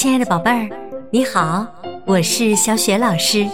[0.00, 0.66] 亲爱的宝贝儿，
[1.10, 1.66] 你好，
[2.06, 3.46] 我是小雪老师，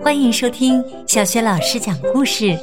[0.00, 2.56] 欢迎收听小雪老师讲故事，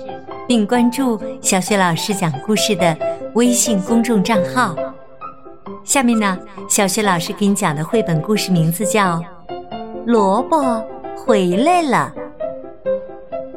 [0.48, 2.98] 并关注小雪老师讲故事的
[3.34, 4.74] 微信公众账号。
[5.84, 6.40] 下面呢，
[6.70, 9.18] 小雪老师给你讲的绘本故事名字叫
[10.06, 10.82] 《萝卜
[11.18, 12.14] 回来了》。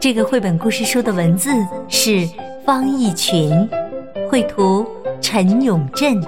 [0.00, 1.48] 这个绘本故事书的文字
[1.86, 2.28] 是
[2.66, 3.70] 方逸群，
[4.28, 4.84] 绘图
[5.20, 6.20] 陈永振，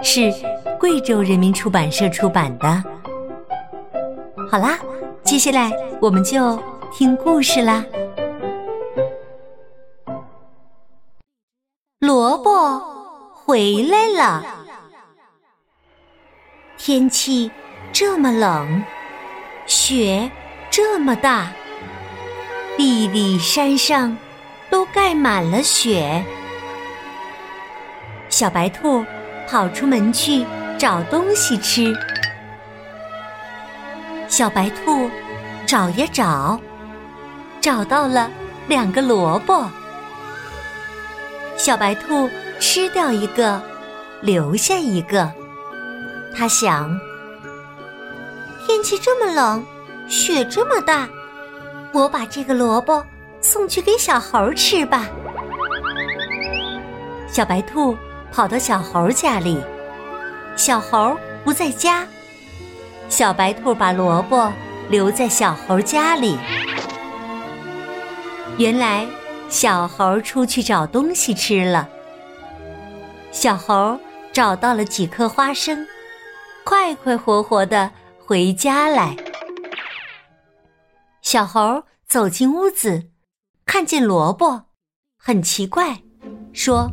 [0.00, 0.32] 是。
[0.78, 2.84] 贵州人民出版社出版的。
[4.48, 4.78] 好啦，
[5.24, 6.58] 接下来我们就
[6.92, 7.84] 听故事啦。
[11.98, 12.80] 萝卜
[13.34, 14.44] 回来了，
[16.76, 17.50] 天气
[17.92, 18.82] 这么冷，
[19.66, 20.30] 雪
[20.70, 21.48] 这么大，
[22.76, 24.16] 地里山上
[24.70, 26.24] 都盖满了雪。
[28.28, 29.04] 小白兔
[29.48, 30.46] 跑出门去。
[30.78, 31.92] 找东西吃，
[34.28, 35.10] 小白兔
[35.66, 36.60] 找呀找，
[37.60, 38.30] 找到了
[38.68, 39.68] 两个萝卜。
[41.56, 43.60] 小白兔吃掉一个，
[44.20, 45.28] 留下一个。
[46.32, 46.96] 他想：
[48.64, 49.66] 天气这么冷，
[50.06, 51.08] 雪这么大，
[51.92, 53.04] 我把这个萝卜
[53.40, 55.08] 送去给小猴吃吧。
[57.26, 57.96] 小白兔
[58.30, 59.60] 跑到小猴家里。
[60.58, 62.04] 小猴不在家，
[63.08, 64.52] 小白兔把萝卜
[64.90, 66.36] 留在小猴家里。
[68.58, 69.06] 原来
[69.48, 71.88] 小猴出去找东西吃了。
[73.30, 73.96] 小猴
[74.32, 75.86] 找到了几颗花生，
[76.64, 77.92] 快快活活的
[78.26, 79.16] 回家来。
[81.22, 83.10] 小猴走进屋子，
[83.64, 84.64] 看见萝卜，
[85.16, 86.02] 很奇怪，
[86.52, 86.90] 说。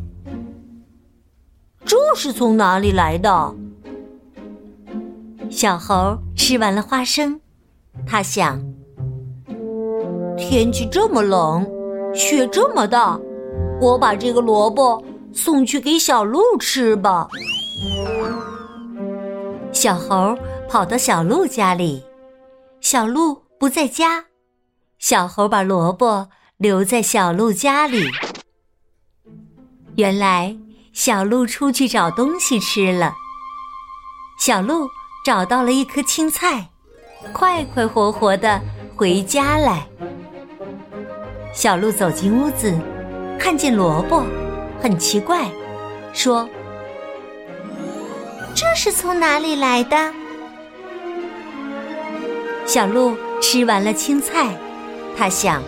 [1.85, 3.55] 这是从哪里来的？
[5.51, 7.39] 小猴吃完了花生，
[8.07, 8.59] 他想：
[10.35, 11.65] 天气这么冷，
[12.13, 13.19] 雪这么大，
[13.79, 15.01] 我把这个萝卜
[15.31, 17.27] 送去给小鹿吃吧。
[19.71, 20.35] 小猴
[20.67, 22.03] 跑到小鹿家里，
[22.81, 24.25] 小鹿不在家，
[24.97, 28.03] 小猴把萝卜留在小鹿家里。
[29.95, 30.57] 原来。
[30.95, 33.13] 小鹿出去找东西吃了。
[34.39, 34.89] 小鹿
[35.25, 36.69] 找到了一颗青菜，
[37.33, 38.61] 快快活活的
[38.95, 39.85] 回家来。
[41.53, 42.73] 小鹿走进屋子，
[43.37, 44.23] 看见萝卜，
[44.81, 45.51] 很奇怪，
[46.13, 46.47] 说
[48.55, 50.13] ：“这是从哪里来的？”
[52.65, 54.55] 小鹿吃完了青菜，
[55.17, 55.61] 他想：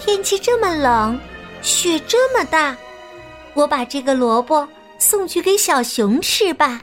[0.00, 1.20] 天气这么冷，
[1.60, 2.74] 雪这么大。
[3.54, 4.68] 我把这个萝卜
[4.98, 6.80] 送去给小熊吃吧。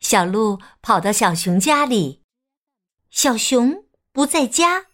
[0.00, 2.20] 小鹿跑到小熊家里，
[3.10, 4.84] 小熊不在家。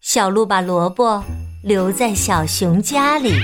[0.00, 1.22] 小鹿把萝卜
[1.62, 3.34] 留在小熊家里。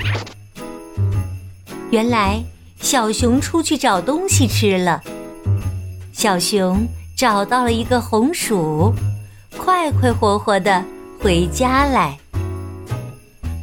[1.91, 2.43] 原来
[2.81, 5.03] 小熊出去找东西吃了。
[6.13, 6.87] 小熊
[7.17, 8.93] 找到了一个红薯，
[9.59, 10.83] 快快活活的
[11.21, 12.19] 回家来。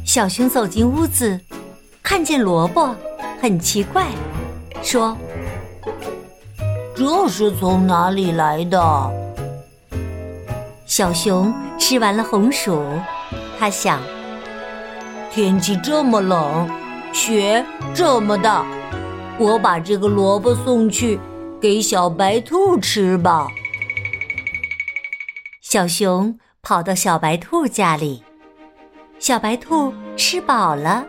[0.08, 1.38] 小熊走进屋子，
[2.02, 2.96] 看见萝卜，
[3.42, 4.06] 很奇怪，
[4.82, 5.14] 说
[6.96, 9.10] ：“这是从哪里来的？”
[10.86, 12.82] 小熊吃完了红薯，
[13.58, 14.00] 他想
[15.30, 16.66] ：“天气这么冷，
[17.12, 17.62] 雪
[17.94, 18.64] 这么大，
[19.38, 21.20] 我把这个萝卜送去
[21.60, 23.46] 给小白兔吃吧。”
[25.60, 28.22] 小熊跑到小白兔家里。
[29.18, 31.04] 小白兔吃饱了，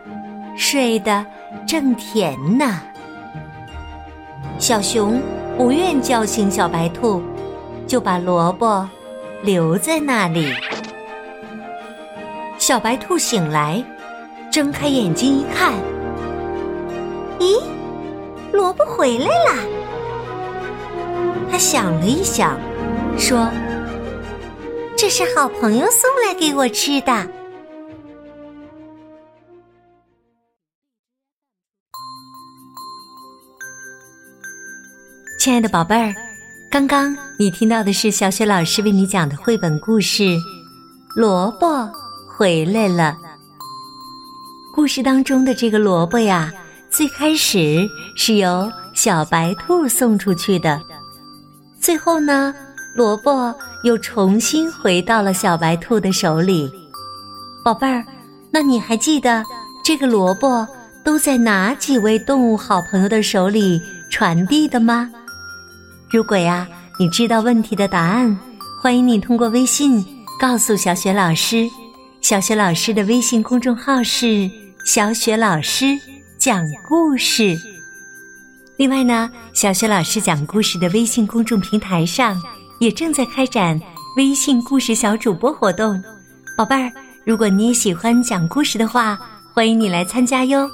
[0.56, 1.24] 睡得
[1.66, 2.80] 正甜呢。
[4.58, 5.22] 小熊
[5.56, 7.22] 不愿叫醒小白兔，
[7.86, 8.86] 就把萝卜
[9.42, 10.52] 留在那里。
[12.58, 13.82] 小白兔醒来，
[14.50, 15.72] 睁开眼睛一看，
[17.38, 17.62] 咦，
[18.52, 19.54] 萝卜回来了。
[21.50, 22.58] 他想了一想，
[23.16, 23.48] 说
[24.98, 27.26] ：“这是好朋友送来给我吃的。”
[35.40, 36.14] 亲爱的宝贝儿，
[36.70, 40.22] 刚刚你听到的是小雪老师为你讲的绘本故事
[41.14, 41.90] 《萝卜
[42.28, 43.16] 回来了》。
[44.74, 46.52] 故事当中的这个萝卜呀，
[46.90, 47.88] 最开始
[48.18, 50.78] 是由小白兔送出去的，
[51.80, 52.54] 最后呢，
[52.94, 56.70] 萝卜又重新回到了小白兔的手里。
[57.64, 58.04] 宝贝儿，
[58.50, 59.42] 那你还记得
[59.82, 60.68] 这个萝卜
[61.02, 63.80] 都在哪几位动物好朋友的手里？
[64.10, 65.10] 传递的吗？
[66.12, 66.66] 如果呀，
[66.98, 68.36] 你知道问题的答案，
[68.82, 70.04] 欢迎你通过微信
[70.40, 71.70] 告诉小雪老师。
[72.20, 74.50] 小雪老师的微信公众号是
[74.84, 75.96] “小雪老师
[76.36, 77.56] 讲故事”。
[78.76, 82.36] 另外呢，小雪老师讲故事的微信公众平台上
[82.80, 83.80] 也正在开展
[84.16, 86.02] 微信故事小主播活动。
[86.56, 86.90] 宝贝儿，
[87.24, 89.16] 如果你也喜欢讲故事的话，
[89.54, 90.68] 欢迎你来参加哟。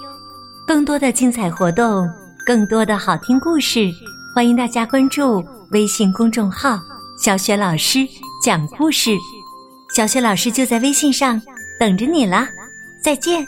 [0.66, 2.08] 更多的精彩活动，
[2.46, 3.92] 更多的好听故事，
[4.36, 6.78] 欢迎大家关注微信公众号
[7.18, 8.00] “小雪老师
[8.44, 9.12] 讲故事”。
[9.96, 11.40] 小雪老师就在微信上
[11.80, 12.46] 等着你啦，
[13.02, 13.46] 再见。